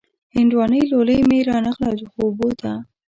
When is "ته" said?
2.61-2.71